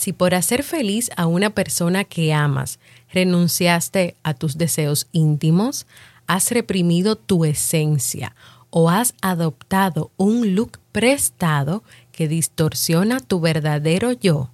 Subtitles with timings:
[0.00, 2.78] Si por hacer feliz a una persona que amas
[3.12, 5.86] renunciaste a tus deseos íntimos,
[6.26, 8.34] has reprimido tu esencia
[8.70, 14.48] o has adoptado un look prestado que distorsiona tu verdadero yo,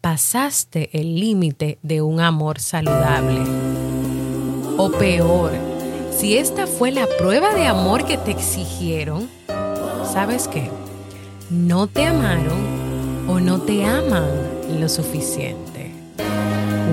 [0.00, 3.40] pasaste el límite de un amor saludable.
[4.76, 5.54] O peor,
[6.16, 9.28] si esta fue la prueba de amor que te exigieron,
[10.12, 10.70] ¿sabes qué?
[11.50, 15.90] No te amaron o no te aman lo suficiente.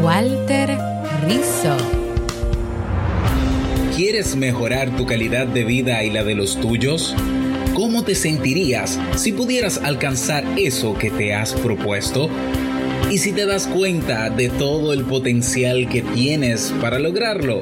[0.02, 0.78] Walter
[1.28, 1.76] Rizzo.
[3.96, 7.16] ¿Quieres mejorar tu calidad de vida y la de los tuyos?
[7.74, 12.30] ¿Cómo te sentirías si pudieras alcanzar eso que te has propuesto?
[13.10, 17.62] ¿Y si te das cuenta de todo el potencial que tienes para lograrlo?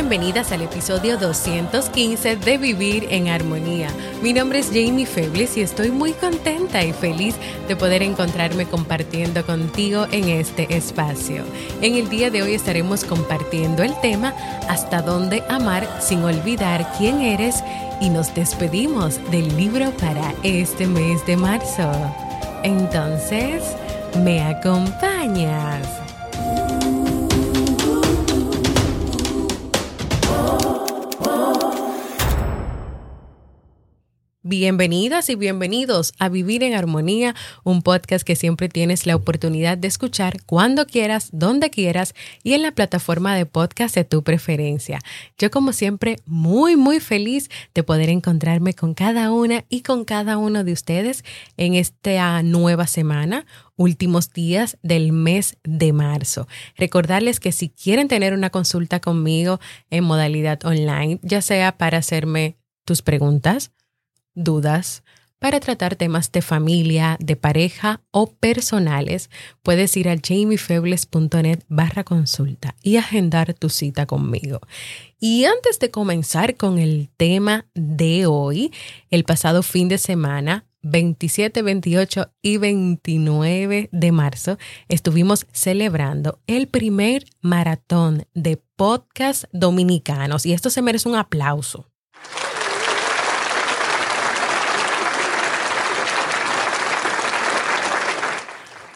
[0.00, 3.90] Bienvenidas al episodio 215 de Vivir en Armonía.
[4.22, 7.34] Mi nombre es Jamie Febles y estoy muy contenta y feliz
[7.68, 11.44] de poder encontrarme compartiendo contigo en este espacio.
[11.82, 14.32] En el día de hoy estaremos compartiendo el tema
[14.70, 17.62] Hasta dónde amar sin olvidar quién eres
[18.00, 21.92] y nos despedimos del libro para este mes de marzo.
[22.62, 23.76] Entonces,
[24.16, 26.09] ¿me acompañas?
[34.50, 39.86] Bienvenidas y bienvenidos a Vivir en Armonía, un podcast que siempre tienes la oportunidad de
[39.86, 44.98] escuchar cuando quieras, donde quieras y en la plataforma de podcast de tu preferencia.
[45.38, 50.36] Yo como siempre muy muy feliz de poder encontrarme con cada una y con cada
[50.36, 51.24] uno de ustedes
[51.56, 53.46] en esta nueva semana,
[53.76, 56.48] últimos días del mes de marzo.
[56.76, 62.56] Recordarles que si quieren tener una consulta conmigo en modalidad online, ya sea para hacerme
[62.84, 63.70] tus preguntas,
[64.34, 65.02] dudas,
[65.40, 69.30] para tratar temas de familia, de pareja o personales,
[69.62, 74.60] puedes ir a jamiefebles.net barra consulta y agendar tu cita conmigo.
[75.18, 78.70] Y antes de comenzar con el tema de hoy,
[79.08, 84.58] el pasado fin de semana, 27, 28 y 29 de marzo,
[84.88, 91.89] estuvimos celebrando el primer maratón de podcast dominicanos y esto se merece un aplauso.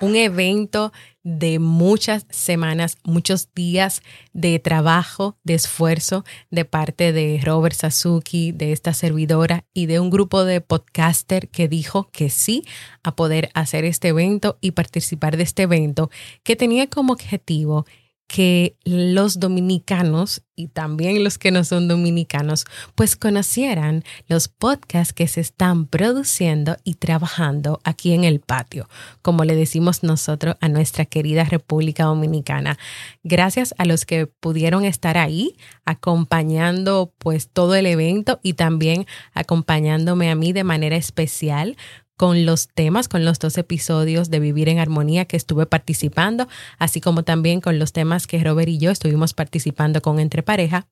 [0.01, 4.03] Un evento de muchas semanas, muchos días
[4.35, 10.11] de trabajo, de esfuerzo de parte de Robert Sasuki, de esta servidora y de un
[10.11, 12.65] grupo de podcaster que dijo que sí
[13.03, 16.11] a poder hacer este evento y participar de este evento
[16.43, 17.87] que tenía como objetivo
[18.27, 22.65] que los dominicanos y también los que no son dominicanos
[22.95, 28.89] pues conocieran los podcasts que se están produciendo y trabajando aquí en el patio,
[29.21, 32.79] como le decimos nosotros a nuestra querida República Dominicana.
[33.25, 40.31] Gracias a los que pudieron estar ahí acompañando pues todo el evento y también acompañándome
[40.31, 41.77] a mí de manera especial
[42.17, 46.49] con los temas, con los dos episodios de Vivir en Armonía que estuve participando,
[46.79, 50.87] así como también con los temas que Robert y yo estuvimos participando con Entre Pareja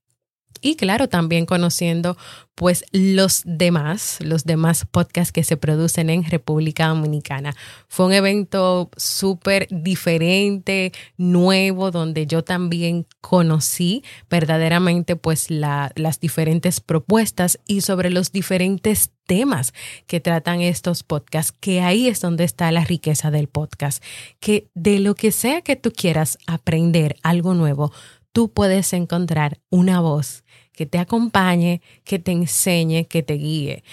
[0.60, 2.16] y claro, también conociendo
[2.54, 7.54] pues los demás, los demás podcasts que se producen en República Dominicana.
[7.88, 17.58] Fue un evento súper diferente, nuevo, donde yo también conocí verdaderamente pues las diferentes propuestas
[17.66, 19.72] y sobre los diferentes temas
[20.06, 24.02] que tratan estos podcasts, que ahí es donde está la riqueza del podcast,
[24.40, 27.92] que de lo que sea que tú quieras aprender algo nuevo,
[28.32, 33.84] tú puedes encontrar una voz que te acompañe, que te enseñe, que te guíe.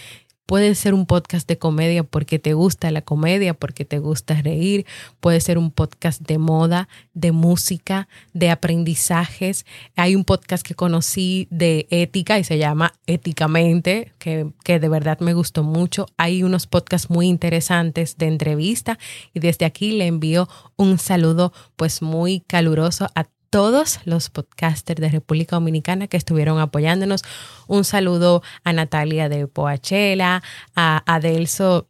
[0.49, 4.87] Puede ser un podcast de comedia porque te gusta la comedia, porque te gusta reír.
[5.19, 9.67] Puede ser un podcast de moda, de música, de aprendizajes.
[9.95, 15.19] Hay un podcast que conocí de ética y se llama Éticamente, que, que de verdad
[15.19, 16.07] me gustó mucho.
[16.17, 18.97] Hay unos podcasts muy interesantes de entrevista
[19.35, 25.09] y desde aquí le envío un saludo pues muy caluroso a todos los podcasters de
[25.09, 27.23] República Dominicana que estuvieron apoyándonos.
[27.67, 30.43] Un saludo a Natalia de Poachela,
[30.75, 31.87] a Adelso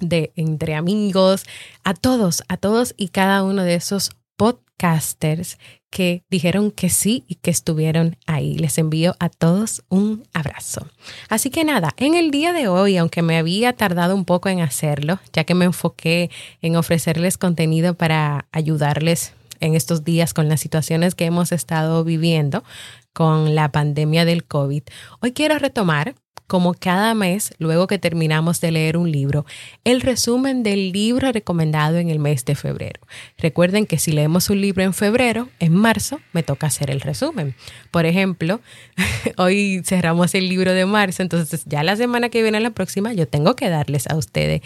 [0.00, 1.44] de Entre Amigos,
[1.84, 5.58] a todos, a todos y cada uno de esos podcasters
[5.90, 8.54] que dijeron que sí y que estuvieron ahí.
[8.54, 10.86] Les envío a todos un abrazo.
[11.28, 14.60] Así que nada, en el día de hoy, aunque me había tardado un poco en
[14.60, 16.30] hacerlo, ya que me enfoqué
[16.62, 22.64] en ofrecerles contenido para ayudarles en estos días con las situaciones que hemos estado viviendo
[23.12, 24.82] con la pandemia del COVID,
[25.20, 26.14] hoy quiero retomar
[26.50, 29.46] como cada mes, luego que terminamos de leer un libro,
[29.84, 33.00] el resumen del libro recomendado en el mes de febrero.
[33.38, 37.54] Recuerden que si leemos un libro en febrero, en marzo me toca hacer el resumen.
[37.92, 38.60] Por ejemplo,
[39.36, 43.28] hoy cerramos el libro de marzo, entonces ya la semana que viene, la próxima, yo
[43.28, 44.62] tengo que darles a ustedes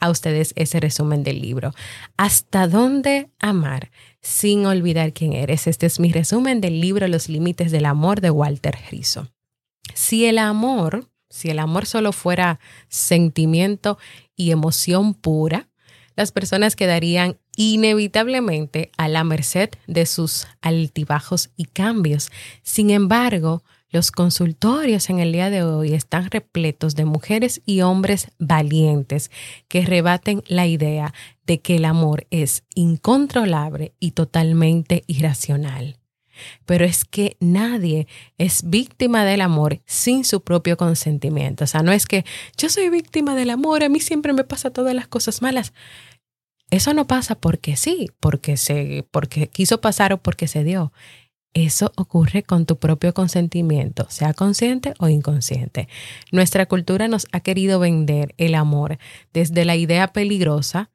[0.00, 1.72] a ustedes ese resumen del libro.
[2.16, 5.66] ¿Hasta dónde amar sin olvidar quién eres?
[5.66, 9.28] Este es mi resumen del libro Los Límites del Amor de Walter Rizzo.
[9.94, 12.58] Si el amor, si el amor solo fuera
[12.88, 13.98] sentimiento
[14.36, 15.68] y emoción pura,
[16.16, 22.30] las personas quedarían inevitablemente a la merced de sus altibajos y cambios.
[22.62, 23.62] Sin embargo,
[23.94, 29.30] los consultorios en el día de hoy están repletos de mujeres y hombres valientes
[29.68, 31.14] que rebaten la idea
[31.46, 35.98] de que el amor es incontrolable y totalmente irracional.
[36.66, 41.62] Pero es que nadie es víctima del amor sin su propio consentimiento.
[41.62, 42.24] O sea, no es que
[42.58, 45.72] yo soy víctima del amor, a mí siempre me pasa todas las cosas malas.
[46.74, 50.92] Eso no pasa porque sí, porque se porque quiso pasar o porque se dio.
[51.52, 55.86] Eso ocurre con tu propio consentimiento, sea consciente o inconsciente.
[56.32, 58.98] Nuestra cultura nos ha querido vender el amor
[59.32, 60.90] desde la idea peligrosa,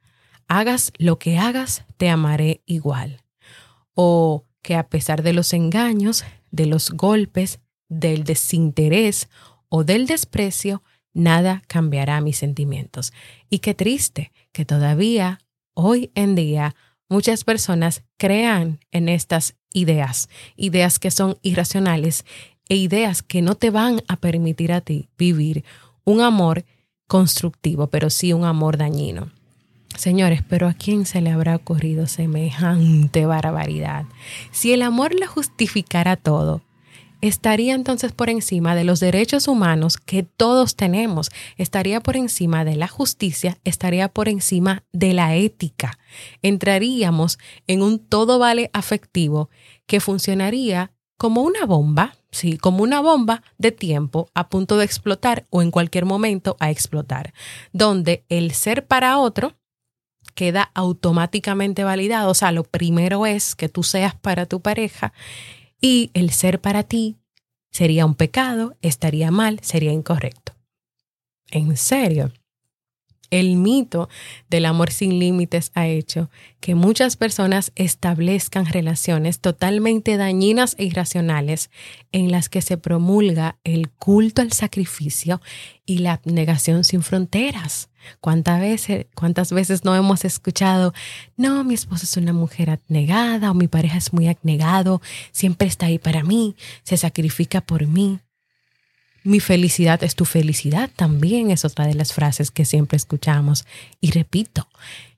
[0.50, 3.24] hagas lo que hagas, te amaré igual.
[3.94, 9.30] O que a pesar de los engaños, de los golpes, del desinterés
[9.70, 10.84] o del desprecio,
[11.14, 13.14] nada cambiará mis sentimientos.
[13.50, 15.40] Y qué triste que todavía,
[15.74, 16.76] hoy en día,
[17.10, 22.26] muchas personas crean en estas ideas, ideas que son irracionales
[22.68, 25.64] e ideas que no te van a permitir a ti vivir
[26.04, 26.66] un amor
[27.08, 29.32] constructivo, pero sí un amor dañino.
[29.96, 34.06] Señores, pero ¿a quién se le habrá ocurrido semejante barbaridad?
[34.52, 36.62] Si el amor le justificara todo,
[37.22, 42.76] estaría entonces por encima de los derechos humanos que todos tenemos, estaría por encima de
[42.76, 46.00] la justicia, estaría por encima de la ética.
[46.42, 49.50] Entraríamos en un todo vale afectivo
[49.86, 55.46] que funcionaría como una bomba, sí, como una bomba de tiempo a punto de explotar
[55.50, 57.34] o en cualquier momento a explotar,
[57.74, 59.58] donde el ser para otro
[60.34, 65.12] queda automáticamente validado, o sea, lo primero es que tú seas para tu pareja
[65.82, 67.18] y el ser para ti
[67.72, 70.54] sería un pecado, estaría mal, sería incorrecto.
[71.52, 72.32] En serio,
[73.32, 74.10] el mito
[74.50, 76.30] del amor sin límites ha hecho
[76.60, 81.70] que muchas personas establezcan relaciones totalmente dañinas e irracionales
[82.12, 85.42] en las que se promulga el culto al sacrificio
[85.86, 87.89] y la abnegación sin fronteras.
[88.20, 90.94] ¿Cuántas veces, ¿Cuántas veces no hemos escuchado,
[91.38, 95.02] no, mi esposa es una mujer abnegada o mi pareja es muy abnegado,
[95.32, 98.20] siempre está ahí para mí, se sacrifica por mí?
[99.24, 103.66] Mi felicidad es tu felicidad también es otra de las frases que siempre escuchamos.
[104.00, 104.68] Y repito,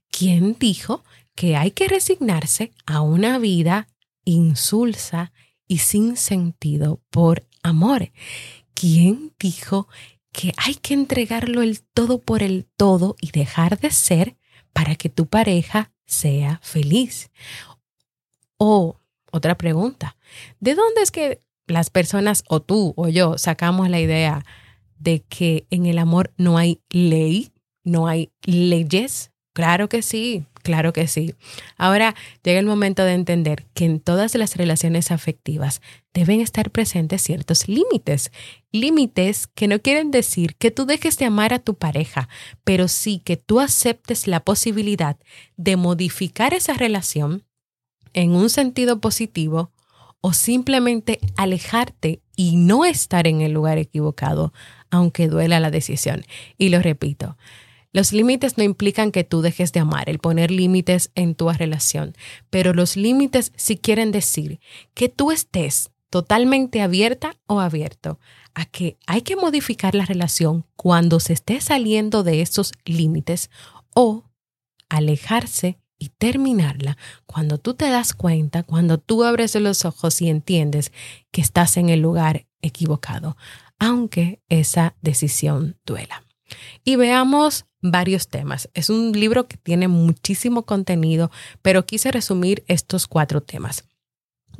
[0.10, 1.04] ¿quién dijo
[1.36, 3.88] que hay que resignarse a una vida
[4.26, 5.32] insulsa
[5.68, 8.12] y sin sentido por amor?
[8.74, 9.88] ¿Quién dijo
[10.32, 14.38] que hay que entregarlo el todo por el todo y dejar de ser
[14.74, 17.32] para que tu pareja sea feliz?
[18.58, 18.98] O
[19.32, 20.18] otra pregunta,
[20.60, 24.46] ¿de dónde es que las personas o tú o yo sacamos la idea
[25.02, 27.52] de que en el amor no hay ley,
[27.84, 29.32] no hay leyes.
[29.54, 31.36] Claro que sí, claro que sí.
[31.78, 35.82] Ahora llega el momento de entender que en todas las relaciones afectivas
[36.14, 38.32] deben estar presentes ciertos límites.
[38.72, 42.30] Límites que no quieren decir que tú dejes de amar a tu pareja,
[42.64, 45.18] pero sí que tú aceptes la posibilidad
[45.58, 47.44] de modificar esa relación
[48.14, 49.72] en un sentido positivo
[50.22, 54.54] o simplemente alejarte y no estar en el lugar equivocado
[54.92, 56.26] aunque duela la decisión.
[56.58, 57.38] Y lo repito,
[57.94, 62.14] los límites no implican que tú dejes de amar, el poner límites en tu relación,
[62.50, 64.60] pero los límites sí quieren decir
[64.94, 68.20] que tú estés totalmente abierta o abierto
[68.54, 73.50] a que hay que modificar la relación cuando se esté saliendo de esos límites
[73.94, 74.26] o
[74.90, 80.92] alejarse y terminarla cuando tú te das cuenta, cuando tú abres los ojos y entiendes
[81.32, 83.38] que estás en el lugar equivocado,
[83.80, 86.24] aunque esa decisión duela.
[86.84, 88.70] Y veamos varios temas.
[88.74, 91.32] Es un libro que tiene muchísimo contenido,
[91.62, 93.86] pero quise resumir estos cuatro temas.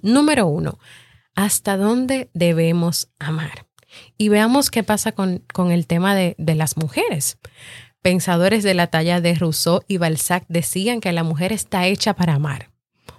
[0.02, 0.80] Número uno,
[1.36, 3.68] ¿hasta dónde debemos amar?
[4.18, 7.38] Y veamos qué pasa con, el tema de, de las mujeres.
[8.02, 12.36] Pensadores de la talla de Rousseau y Balzac decían que la mujer está hecha para
[12.36, 12.71] amar.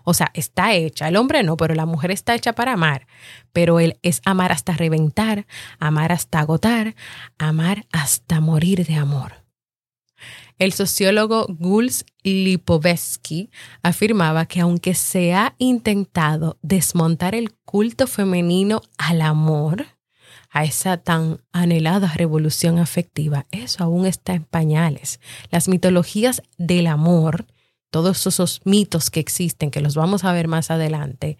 [0.04, 3.06] O sea, está hecha, el hombre no, pero la mujer está hecha para amar.
[3.52, 5.46] Pero él es amar hasta reventar,
[5.78, 6.94] amar hasta agotar,
[7.38, 9.42] amar hasta morir de amor.
[10.58, 13.50] El sociólogo Guls Lipovetsky
[13.82, 19.86] afirmaba que aunque se ha intentado desmontar el culto femenino al amor,
[20.52, 25.18] a esa tan anhelada revolución afectiva, eso aún está en pañales.
[25.50, 27.46] Las mitologías del amor
[27.92, 31.36] todos esos mitos que existen, que los vamos a ver más adelante,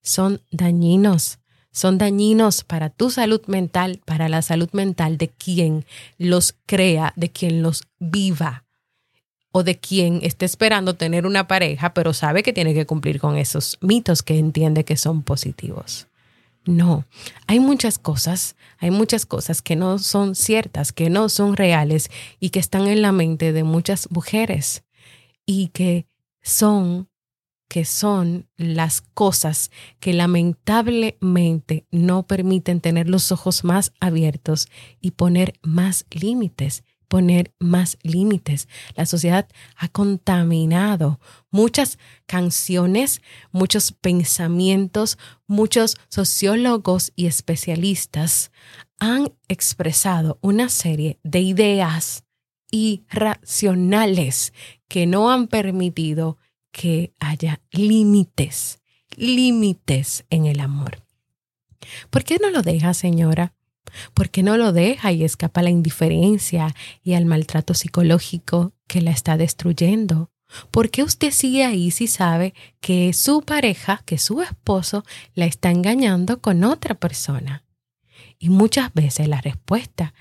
[0.00, 1.40] son dañinos.
[1.72, 5.84] Son dañinos para tu salud mental, para la salud mental de quien
[6.16, 8.64] los crea, de quien los viva
[9.50, 13.36] o de quien esté esperando tener una pareja, pero sabe que tiene que cumplir con
[13.36, 16.06] esos mitos que entiende que son positivos.
[16.64, 17.06] No,
[17.46, 22.50] hay muchas cosas, hay muchas cosas que no son ciertas, que no son reales y
[22.50, 24.84] que están en la mente de muchas mujeres
[25.48, 26.06] y que
[26.42, 27.08] son
[27.68, 34.68] que son las cosas que lamentablemente no permiten tener los ojos más abiertos
[35.02, 38.68] y poner más límites, poner más límites.
[38.94, 43.20] La sociedad ha contaminado muchas canciones,
[43.52, 48.50] muchos pensamientos, muchos sociólogos y especialistas
[48.98, 52.24] han expresado una serie de ideas
[52.70, 54.52] irracionales
[54.88, 56.38] que no han permitido
[56.70, 58.80] que haya límites,
[59.16, 61.02] límites en el amor.
[62.10, 63.54] ¿Por qué no lo deja, señora?
[64.14, 69.00] ¿Por qué no lo deja y escapa a la indiferencia y al maltrato psicológico que
[69.00, 70.30] la está destruyendo?
[70.70, 75.70] ¿Por qué usted sigue ahí si sabe que su pareja, que su esposo, la está
[75.70, 77.64] engañando con otra persona?
[78.38, 80.14] Y muchas veces la respuesta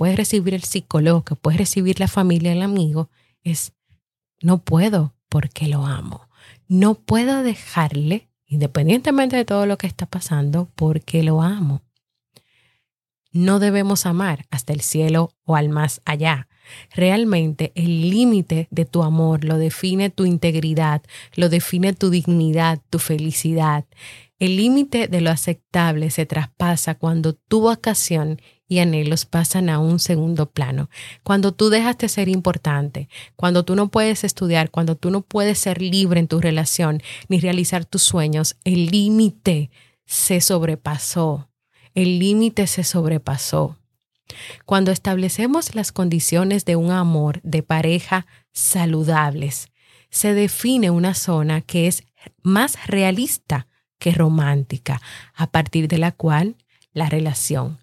[0.00, 3.10] puede recibir el psicólogo, que puede recibir la familia, el amigo,
[3.42, 3.74] es
[4.40, 6.26] no puedo porque lo amo.
[6.68, 11.82] No puedo dejarle, independientemente de todo lo que está pasando, porque lo amo.
[13.30, 16.48] No debemos amar hasta el cielo o al más allá.
[16.94, 21.02] Realmente el límite de tu amor lo define tu integridad,
[21.36, 23.84] lo define tu dignidad, tu felicidad.
[24.38, 28.40] El límite de lo aceptable se traspasa cuando tu vocación
[28.70, 30.90] y anhelos pasan a un segundo plano.
[31.24, 35.58] Cuando tú dejas de ser importante, cuando tú no puedes estudiar, cuando tú no puedes
[35.58, 39.70] ser libre en tu relación ni realizar tus sueños, el límite
[40.06, 41.48] se sobrepasó.
[41.96, 43.76] El límite se sobrepasó.
[44.64, 49.66] Cuando establecemos las condiciones de un amor de pareja saludables,
[50.10, 52.04] se define una zona que es
[52.44, 53.66] más realista
[53.98, 55.02] que romántica,
[55.34, 56.54] a partir de la cual
[56.92, 57.80] la relación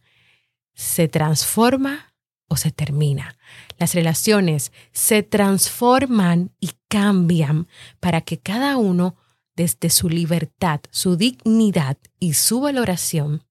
[0.77, 2.13] se transforma
[2.47, 3.35] o se termina.
[3.77, 7.67] Las relaciones se transforman y cambian
[7.99, 9.15] para que cada uno,
[9.55, 13.43] desde su libertad, su dignidad y su valoración,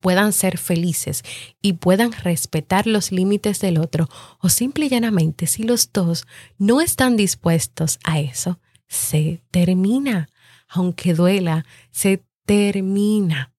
[0.00, 1.22] puedan ser felices
[1.60, 4.08] y puedan respetar los límites del otro
[4.40, 6.26] o simple y llanamente si los dos
[6.58, 10.28] no están dispuestos a eso, se termina.
[10.68, 13.53] Aunque duela, se termina.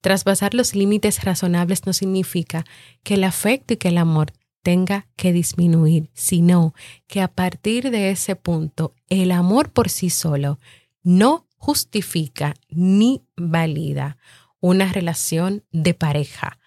[0.00, 2.64] Traspasar los límites razonables no significa
[3.02, 6.74] que el afecto y que el amor tenga que disminuir, sino
[7.06, 10.58] que a partir de ese punto el amor por sí solo
[11.02, 14.18] no justifica ni valida
[14.60, 16.58] una relación de pareja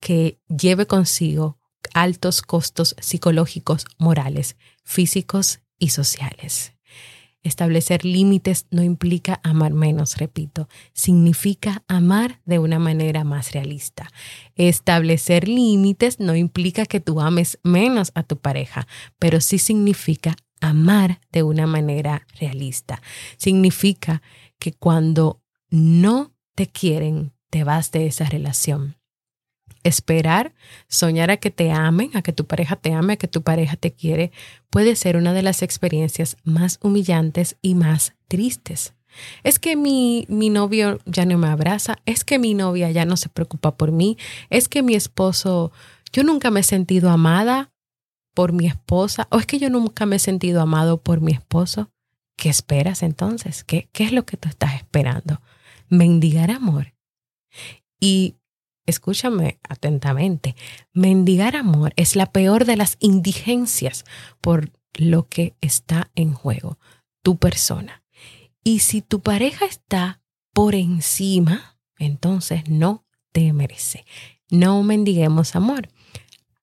[0.00, 1.58] que lleve consigo
[1.94, 6.75] altos costos psicológicos, morales, físicos y sociales.
[7.46, 14.08] Establecer límites no implica amar menos, repito, significa amar de una manera más realista.
[14.56, 18.88] Establecer límites no implica que tú ames menos a tu pareja,
[19.20, 23.00] pero sí significa amar de una manera realista.
[23.36, 24.22] Significa
[24.58, 28.95] que cuando no te quieren, te vas de esa relación.
[29.88, 30.54] Esperar,
[30.88, 33.76] soñar a que te amen, a que tu pareja te ame, a que tu pareja
[33.76, 34.32] te quiere,
[34.70, 38.94] puede ser una de las experiencias más humillantes y más tristes.
[39.42, 43.16] Es que mi, mi novio ya no me abraza, es que mi novia ya no
[43.16, 44.18] se preocupa por mí,
[44.50, 45.72] es que mi esposo,
[46.12, 47.70] yo nunca me he sentido amada
[48.34, 51.90] por mi esposa, o es que yo nunca me he sentido amado por mi esposo.
[52.36, 53.64] ¿Qué esperas entonces?
[53.64, 55.40] ¿Qué, qué es lo que tú estás esperando?
[55.88, 56.92] Mendigar amor.
[57.98, 58.34] Y
[58.86, 60.56] escúchame atentamente,
[60.92, 64.04] mendigar amor es la peor de las indigencias
[64.40, 66.78] por lo que está en juego,
[67.22, 68.02] tu persona.
[68.64, 70.20] Y si tu pareja está
[70.52, 74.04] por encima, entonces no te merece.
[74.50, 75.88] No mendiguemos amor.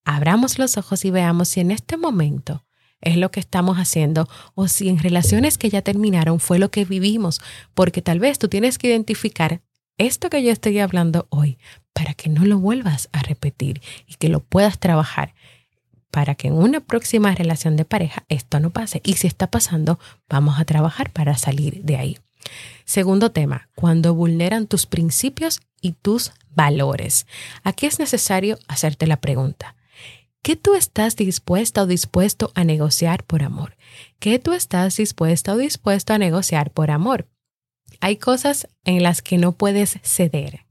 [0.06, 2.66] Abramos los ojos y veamos si en este momento
[3.02, 6.86] es lo que estamos haciendo o si en relaciones que ya terminaron fue lo que
[6.86, 7.42] vivimos,
[7.74, 9.62] porque tal vez tú tienes que identificar
[9.98, 11.60] esto que yo estoy hablando hoy
[11.94, 15.34] para que no lo vuelvas a repetir y que lo puedas trabajar
[16.14, 19.02] para que en una próxima relación de pareja esto no pase.
[19.04, 19.98] Y si está pasando,
[20.30, 22.20] vamos a trabajar para salir de ahí.
[22.86, 27.26] Segundo tema, cuando vulneran tus principios y tus valores.
[27.64, 29.76] Aquí es necesario hacerte la pregunta.
[30.44, 33.76] ¿Qué tú estás dispuesta o dispuesto a negociar por amor?
[34.20, 37.28] ¿Qué tú estás dispuesta o dispuesto a negociar por amor?
[38.02, 40.64] Hay cosas en las que no puedes ceder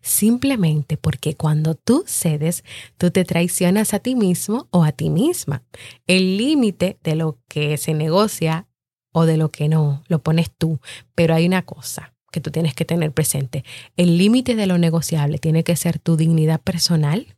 [0.00, 2.64] simplemente porque cuando tú cedes,
[2.96, 5.62] tú te traicionas a ti mismo o a ti misma.
[6.06, 8.66] El límite de lo que se negocia
[9.12, 10.80] o de lo que no, lo pones tú,
[11.14, 13.64] pero hay una cosa que tú tienes que tener presente.
[13.96, 17.36] El límite de lo negociable tiene que ser tu dignidad personal,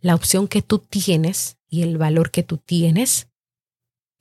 [0.00, 3.28] la opción que tú tienes y el valor que tú tienes,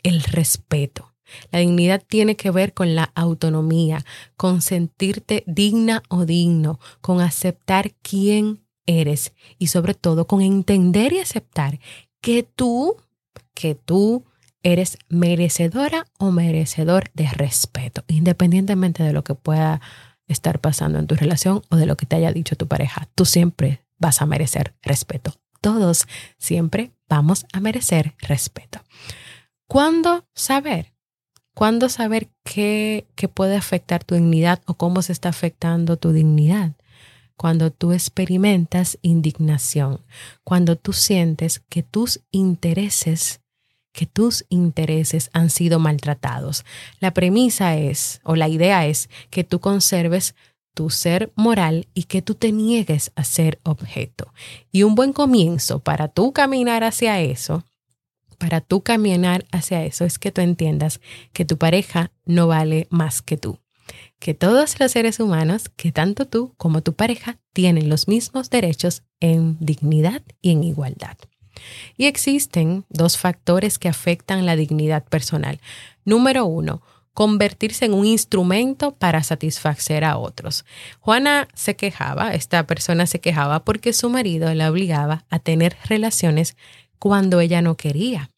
[0.04, 1.13] el respeto.
[1.52, 7.94] La dignidad tiene que ver con la autonomía, con sentirte digna o digno, con aceptar
[8.02, 11.80] quién eres y sobre todo con entender y aceptar
[12.22, 12.98] que tú,
[13.54, 14.26] que tú
[14.64, 19.82] eres merecedora o merecedor de respeto, independientemente de lo que pueda
[20.28, 23.10] estar pasando en tu relación o de lo que te haya dicho tu pareja.
[23.14, 25.34] Tú siempre vas a merecer respeto.
[25.62, 28.82] Todos siempre vamos a merecer respeto.
[29.68, 30.93] ¿Cuándo saber?
[31.56, 36.74] ¿Cuándo saber qué, qué puede afectar tu dignidad o cómo se está afectando tu dignidad?
[37.36, 40.02] Cuando tú experimentas indignación,
[40.44, 43.40] cuando tú sientes que tus intereses
[43.94, 46.66] que tus intereses han sido maltratados.
[47.00, 50.36] La premisa es, o la idea es, que tú conserves
[50.74, 54.34] tu ser moral y que tú te niegues a ser objeto.
[54.72, 57.64] Y un buen comienzo para tú caminar hacia eso
[58.44, 61.00] para tú caminar hacia eso es que tú entiendas
[61.32, 63.62] que tu pareja no vale más que tú.
[64.20, 69.04] Que todos los seres humanos, que tanto tú como tu pareja, tienen los mismos derechos
[69.22, 71.16] en dignidad y en igualdad.
[71.96, 75.62] Y existen dos factores que afectan la dignidad personal.
[76.04, 76.82] Número uno,
[77.14, 80.66] convertirse en un instrumento para satisfacer a otros.
[81.00, 86.58] Juana se quejaba, esta persona se quejaba porque su marido la obligaba a tener relaciones
[87.00, 88.33] cuando ella no quería.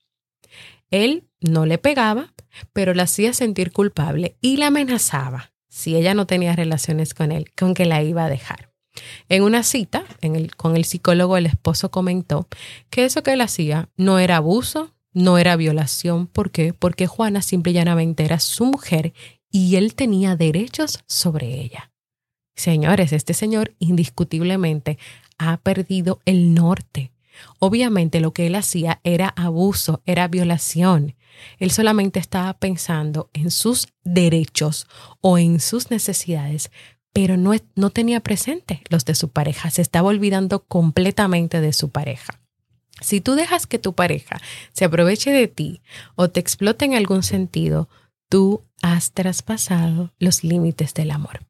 [0.92, 2.34] Él no le pegaba,
[2.74, 7.52] pero la hacía sentir culpable y la amenazaba si ella no tenía relaciones con él,
[7.58, 8.72] con que la iba a dejar.
[9.28, 10.06] En una cita
[10.56, 12.48] con el psicólogo, el esposo comentó
[12.90, 16.28] que eso que él hacía no era abuso, no era violación.
[16.28, 16.74] ¿Por qué?
[16.74, 19.14] Porque Juana simple y llanamente era su mujer
[19.52, 21.92] y él tenía derechos sobre ella.
[22.56, 24.98] Señores, este señor indiscutiblemente
[25.38, 27.12] ha perdido el norte.
[27.60, 31.16] Obviamente lo que él hacía era abuso, era violación.
[31.60, 34.88] Él solamente estaba pensando en sus derechos
[35.22, 36.72] o en sus necesidades,
[37.14, 39.70] pero no, no tenía presente los de su pareja.
[39.70, 42.42] Se estaba olvidando completamente de su pareja.
[43.02, 44.40] Si tú dejas que tu pareja
[44.72, 45.82] se aproveche de ti
[46.16, 47.90] o te explote en algún sentido,
[48.30, 51.46] tú has traspasado los límites del amor.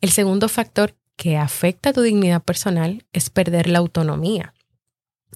[0.00, 4.53] El segundo factor que afecta a tu dignidad personal es perder la autonomía.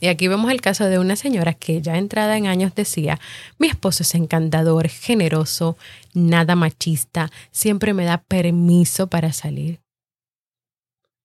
[0.00, 3.18] Y aquí vemos el caso de una señora que ya entrada en años decía,
[3.58, 5.76] mi esposo es encantador, generoso,
[6.14, 9.80] nada machista, siempre me da permiso para salir.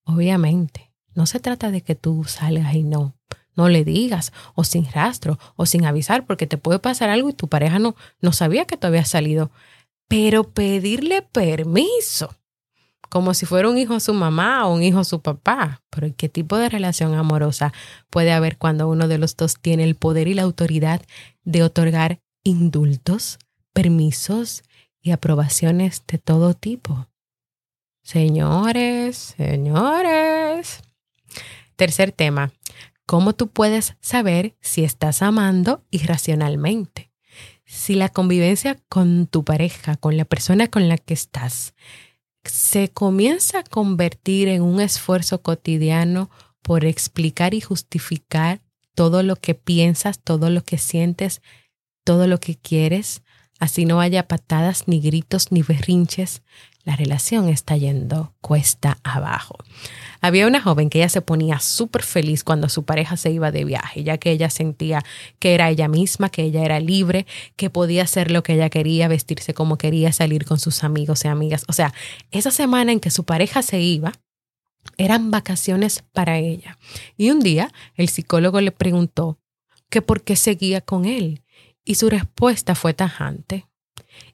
[0.06, 3.16] Obviamente, no se trata de que tú salgas y no,
[3.56, 7.34] no le digas, o sin rastro, o sin avisar, porque te puede pasar algo y
[7.34, 9.52] tu pareja no, no sabía que tú habías salido.
[10.08, 12.36] Pero pedirle permiso
[13.13, 15.84] como si fuera un hijo su mamá o un hijo su papá.
[15.91, 17.71] Pero ¿qué tipo de relación amorosa
[18.10, 20.99] puede haber cuando uno de los dos tiene el poder y la autoridad
[21.43, 23.38] de otorgar indultos,
[23.71, 24.63] permisos
[24.99, 27.08] y aprobaciones de todo tipo?
[28.02, 30.82] Señores, señores.
[31.76, 32.52] Tercer tema,
[33.06, 37.12] ¿cómo tú puedes saber si estás amando irracionalmente?
[37.63, 41.76] Si la convivencia con tu pareja, con la persona con la que estás,
[42.45, 46.29] se comienza a convertir en un esfuerzo cotidiano
[46.62, 48.62] por explicar y justificar
[48.95, 51.41] todo lo que piensas, todo lo que sientes,
[52.03, 53.23] todo lo que quieres,
[53.60, 56.43] así no haya patadas, ni gritos, ni berrinches,
[56.86, 59.56] la relación está yendo cuesta abajo.
[60.19, 63.63] Había una joven que ella se ponía súper feliz cuando su pareja se iba de
[63.63, 65.04] viaje, ya que ella sentía
[65.39, 69.08] que era ella misma, que ella era libre, que podía hacer lo que ella quería,
[69.08, 71.63] vestirse como quería, salir con sus amigos y amigas.
[71.67, 71.93] O sea,
[72.32, 74.12] esa semana en que su pareja se iba,
[74.98, 76.78] eran vacaciones para ella.
[77.15, 79.39] Y un día el psicólogo le preguntó
[79.89, 81.43] que por qué seguía con él.
[81.86, 83.67] Y su respuesta fue tajante.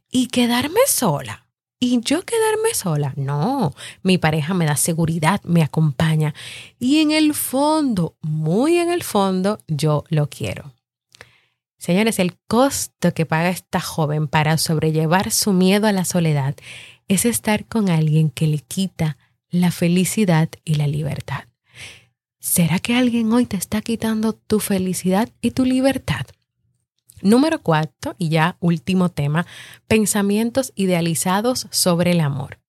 [0.09, 1.48] ¿Y quedarme sola?
[1.81, 3.13] ¿Y yo quedarme sola?
[3.15, 6.33] No, mi pareja me da seguridad, me acompaña.
[6.77, 10.73] Y en el fondo, muy en el fondo, yo lo quiero.
[11.77, 16.55] Señores, el costo que paga esta joven para sobrellevar su miedo a la soledad
[17.07, 19.17] es estar con alguien que le quita
[19.49, 21.45] la felicidad y la libertad.
[22.39, 26.25] ¿Será que alguien hoy te está quitando tu felicidad y tu libertad?
[27.21, 29.45] Número cuatro, y ya último tema,
[29.87, 32.59] pensamientos idealizados sobre el amor.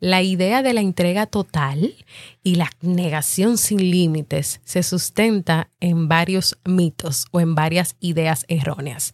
[0.00, 1.94] La idea de la entrega total
[2.42, 9.12] y la negación sin límites se sustenta en varios mitos o en varias ideas erróneas.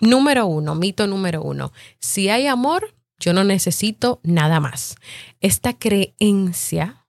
[0.00, 4.96] Número uno, mito número uno, si hay amor, yo no necesito nada más.
[5.40, 7.06] Esta creencia,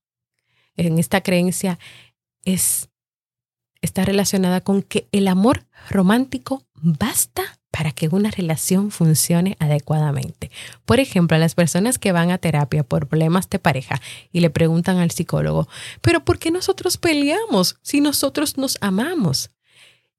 [0.78, 1.80] en esta creencia
[2.46, 2.90] es,
[3.84, 10.52] está relacionada con que el amor romántico basta para que una relación funcione adecuadamente.
[10.86, 14.00] Por ejemplo, a las personas que van a terapia por problemas de pareja
[14.32, 15.68] y le preguntan al psicólogo,
[16.02, 19.50] pero ¿por qué nosotros peleamos si nosotros nos amamos?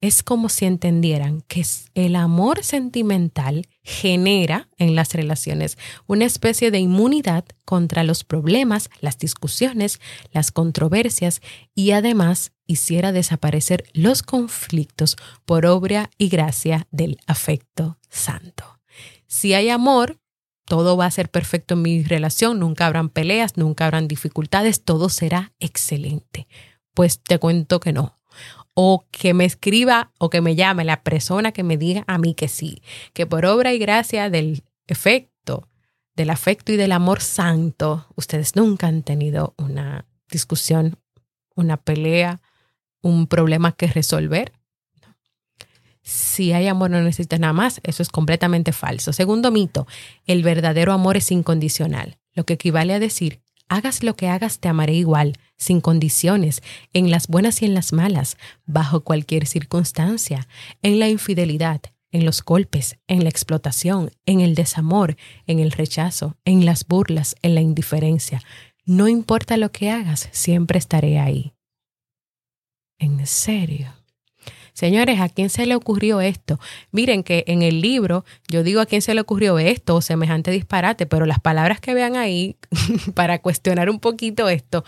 [0.05, 1.65] Es como si entendieran que
[1.95, 9.17] el amor sentimental genera en las relaciones una especie de inmunidad contra los problemas, las
[9.17, 9.99] discusiones,
[10.31, 11.41] las controversias
[11.73, 18.79] y además hiciera desaparecer los conflictos por obra y gracia del afecto santo.
[19.25, 20.19] Si hay amor,
[20.65, 25.09] todo va a ser perfecto en mi relación, nunca habrán peleas, nunca habrán dificultades, todo
[25.09, 26.47] será excelente.
[26.93, 28.15] Pues te cuento que no
[28.75, 32.35] o que me escriba o que me llame la persona que me diga a mí
[32.35, 32.83] que sí,
[33.13, 35.67] que por obra y gracia del efecto,
[36.15, 40.99] del afecto y del amor santo, ustedes nunca han tenido una discusión,
[41.55, 42.41] una pelea,
[43.01, 44.51] un problema que resolver.
[46.03, 49.13] Si hay amor no necesita nada más, eso es completamente falso.
[49.13, 49.87] Segundo mito,
[50.25, 54.67] el verdadero amor es incondicional, lo que equivale a decir Hagas lo que hagas, te
[54.67, 56.61] amaré igual, sin condiciones,
[56.93, 60.47] en las buenas y en las malas, bajo cualquier circunstancia,
[60.81, 66.37] en la infidelidad, en los golpes, en la explotación, en el desamor, en el rechazo,
[66.45, 68.41] en las burlas, en la indiferencia.
[68.85, 71.53] No importa lo que hagas, siempre estaré ahí.
[72.99, 73.93] ¿En serio?
[74.75, 76.59] Señores, ¿a quién se le ocurrió esto?
[76.91, 80.51] Miren que en el libro yo digo a quién se le ocurrió esto o semejante
[80.51, 82.57] disparate, pero las palabras que vean ahí
[83.13, 84.83] para cuestionar un poquito esto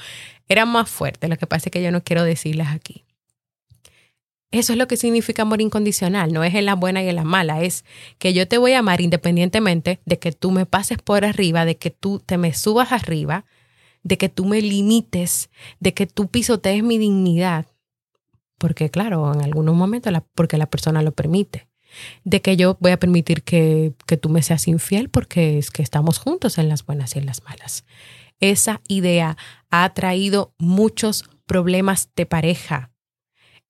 [0.47, 1.29] eran más fuertes.
[1.29, 3.03] Lo que pasa es que yo no quiero decirlas aquí.
[4.51, 7.25] Eso es lo que significa amor incondicional, no es en las buenas y en las
[7.25, 7.85] malas, es
[8.17, 11.75] que yo te voy a amar independientemente de que tú me pases por arriba, de
[11.75, 13.43] que tú te me subas arriba,
[14.03, 15.49] de que tú me limites,
[15.81, 17.65] de que tú pisotees mi dignidad
[18.57, 21.67] porque claro, en algunos momentos, porque la persona lo permite.
[22.23, 25.81] De que yo voy a permitir que, que tú me seas infiel porque es que
[25.81, 27.85] estamos juntos en las buenas y en las malas.
[28.39, 29.37] Esa idea
[29.69, 32.91] ha traído muchos problemas de pareja.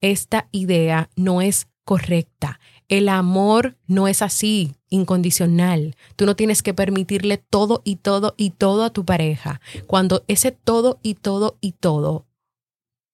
[0.00, 2.60] Esta idea no es correcta.
[2.88, 5.96] El amor no es así, incondicional.
[6.16, 9.60] Tú no tienes que permitirle todo y todo y todo a tu pareja.
[9.86, 12.26] Cuando ese todo y todo y todo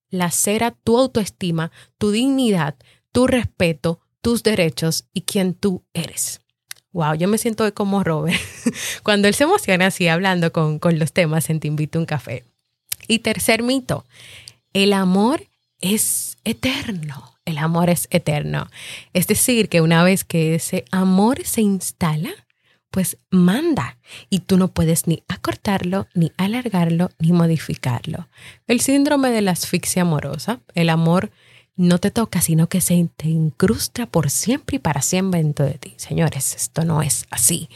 [0.09, 2.75] lacera tu autoestima, tu dignidad,
[3.11, 6.41] tu respeto, tus derechos y quien tú eres.
[6.95, 8.39] Wow, yo me siento como Robert
[9.03, 12.05] cuando él se emociona así hablando con, con los temas en Te invito a un
[12.05, 12.45] café.
[13.09, 14.05] Y tercer mito,
[14.71, 15.45] el amor
[15.81, 17.35] es eterno.
[17.43, 18.69] El amor es eterno.
[19.11, 22.31] Es decir, que una vez que ese amor se instala,
[22.91, 23.97] pues manda
[24.29, 28.29] y tú no puedes ni acortarlo, ni alargarlo, ni modificarlo.
[28.67, 31.29] El síndrome de la asfixia amorosa, el amor
[31.77, 35.73] no te toca, sino que se te incrusta por siempre y para siempre dentro de
[35.73, 35.93] ti.
[35.97, 37.69] Señores, esto no es así.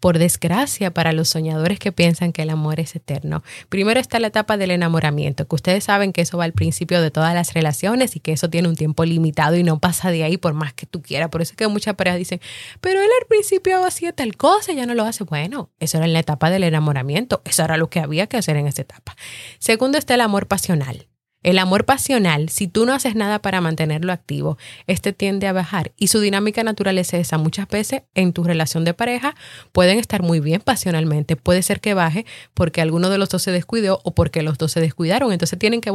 [0.00, 3.42] por desgracia para los soñadores que piensan que el amor es eterno.
[3.70, 7.10] Primero está la etapa del enamoramiento, que ustedes saben que eso va al principio de
[7.10, 10.36] todas las relaciones y que eso tiene un tiempo limitado y no pasa de ahí
[10.36, 11.30] por más que tú quieras.
[11.30, 12.40] Por eso es que muchas parejas dicen,
[12.82, 15.24] pero él al principio hacía tal cosa y ya no lo hace.
[15.24, 18.56] Bueno, eso era en la etapa del enamoramiento, eso era lo que había que hacer
[18.56, 19.16] en esa etapa.
[19.58, 21.08] Segundo está el amor pasional.
[21.44, 25.92] El amor pasional, si tú no haces nada para mantenerlo activo, este tiende a bajar
[25.98, 27.36] y su dinámica natural es esa.
[27.36, 29.36] Muchas veces en tu relación de pareja
[29.72, 33.52] pueden estar muy bien pasionalmente, puede ser que baje porque alguno de los dos se
[33.52, 35.90] descuidó o porque los dos se descuidaron, entonces tienen que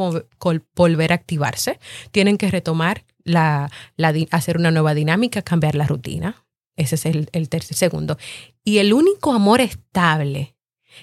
[0.76, 1.80] volver a activarse,
[2.12, 3.72] tienen que retomar la,
[4.30, 6.46] hacer una nueva dinámica, cambiar la rutina.
[6.76, 8.20] Ese es el, el tercer segundo.
[8.64, 10.54] Y el único amor estable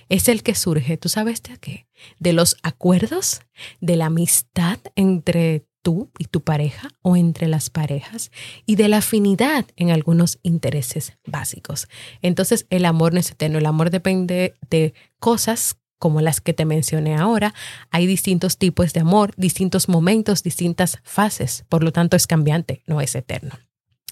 [0.08, 1.86] es el que surge, ¿tú sabes de qué?
[2.18, 3.42] De los acuerdos,
[3.80, 8.32] de la amistad entre tú y tu pareja o entre las parejas
[8.66, 11.86] y de la afinidad en algunos intereses básicos.
[12.22, 16.64] Entonces el amor no es eterno, el amor depende de cosas como las que te
[16.64, 17.54] mencioné ahora.
[17.90, 23.00] Hay distintos tipos de amor, distintos momentos, distintas fases, por lo tanto es cambiante, no
[23.00, 23.56] es eterno.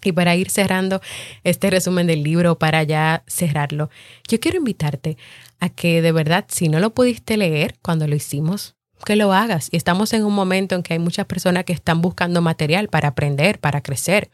[0.05, 1.01] Y para ir cerrando
[1.45, 3.91] este resumen del libro, para ya cerrarlo,
[4.29, 5.17] yo quiero invitarte
[5.61, 9.69] a que de verdad, si no lo pudiste leer cuando lo hicimos, que lo hagas.
[9.71, 13.09] Y estamos en un momento en que hay muchas personas que están buscando material para
[13.09, 14.31] aprender, para crecer.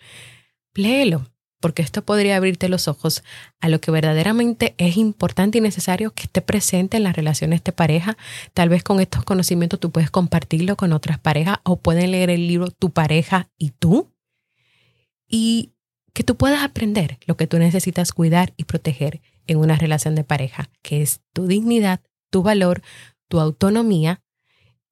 [0.75, 1.27] Léelo,
[1.61, 3.23] porque esto podría abrirte los ojos
[3.61, 7.73] a lo que verdaderamente es importante y necesario que esté presente en las relaciones de
[7.73, 8.17] pareja.
[8.55, 12.47] Tal vez con estos conocimientos tú puedes compartirlo con otras parejas o pueden leer el
[12.47, 14.11] libro Tu pareja y tú
[15.29, 15.73] y
[16.13, 19.21] que tú puedas aprender lo que tú necesitas cuidar y proteger
[19.51, 22.83] en una relación de pareja, que es tu dignidad, tu valor,
[23.27, 24.23] tu autonomía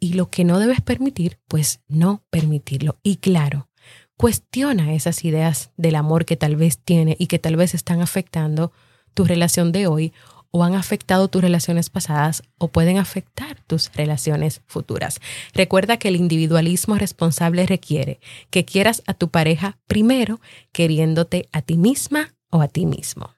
[0.01, 2.99] y lo que no debes permitir, pues no permitirlo.
[3.05, 3.69] Y claro,
[4.17, 8.73] cuestiona esas ideas del amor que tal vez tiene y que tal vez están afectando
[9.15, 10.13] tu relación de hoy
[10.51, 15.21] o han afectado tus relaciones pasadas o pueden afectar tus relaciones futuras.
[15.55, 18.19] Recuerda que el individualismo responsable requiere
[18.51, 20.41] que quieras a tu pareja primero
[20.73, 23.38] queriéndote a ti misma o a ti mismo.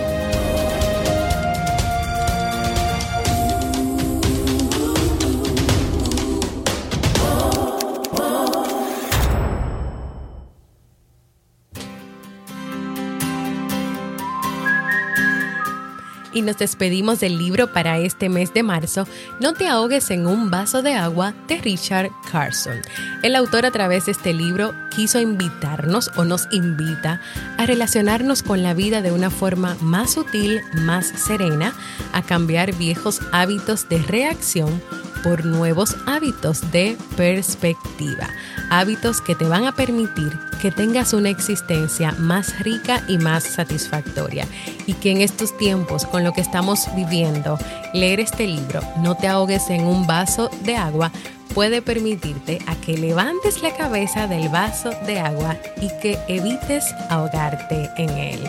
[16.41, 19.07] Nos despedimos del libro para este mes de marzo,
[19.39, 22.81] No te ahogues en un vaso de agua de Richard Carson.
[23.23, 27.21] El autor a través de este libro quiso invitarnos o nos invita
[27.57, 31.73] a relacionarnos con la vida de una forma más sutil, más serena,
[32.13, 34.81] a cambiar viejos hábitos de reacción
[35.23, 38.29] por nuevos hábitos de perspectiva,
[38.69, 44.47] hábitos que te van a permitir que tengas una existencia más rica y más satisfactoria
[44.85, 47.57] y que en estos tiempos con lo que estamos viviendo,
[47.93, 51.11] leer este libro, no te ahogues en un vaso de agua,
[51.53, 57.89] puede permitirte a que levantes la cabeza del vaso de agua y que evites ahogarte
[57.97, 58.39] en él.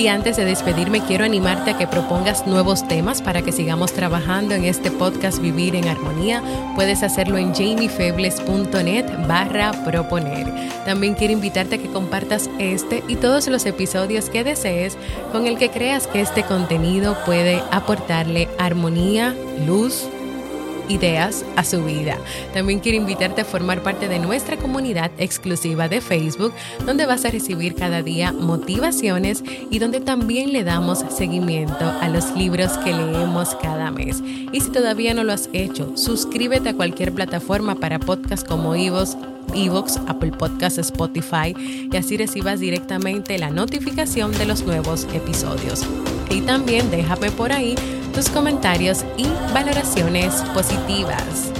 [0.00, 4.54] Y antes de despedirme, quiero animarte a que propongas nuevos temas para que sigamos trabajando
[4.54, 6.42] en este podcast Vivir en Armonía.
[6.74, 10.46] Puedes hacerlo en jamiefebles.net barra proponer.
[10.86, 14.96] También quiero invitarte a que compartas este y todos los episodios que desees
[15.32, 19.36] con el que creas que este contenido puede aportarle armonía,
[19.66, 20.08] luz,
[20.88, 22.18] ideas a su vida.
[22.54, 26.52] También quiero invitarte a formar parte de nuestra comunidad exclusiva de Facebook,
[26.86, 32.34] donde vas a recibir cada día motivaciones y donde también le damos seguimiento a los
[32.36, 34.22] libros que leemos cada mes.
[34.52, 39.16] Y si todavía no lo has hecho, suscríbete a cualquier plataforma para podcast como Ivos
[39.54, 41.54] Evox, Apple Podcasts, Spotify
[41.90, 45.84] y así recibas directamente la notificación de los nuevos episodios.
[46.30, 47.74] Y también déjame por ahí
[48.12, 51.52] tus comentarios y valoraciones positivas.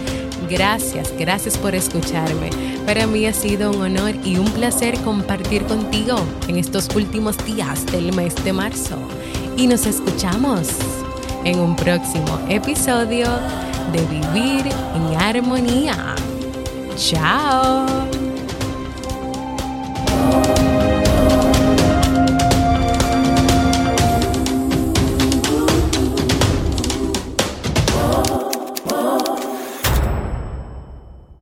[0.49, 2.51] Gracias, gracias por escucharme.
[2.85, 7.87] Para mí ha sido un honor y un placer compartir contigo en estos últimos días
[7.87, 8.99] del mes de marzo.
[9.57, 10.69] y nos escuchamos
[11.45, 13.27] en un próximo episodio
[13.93, 16.15] de Vivir en Armonía.
[16.97, 18.20] Chao.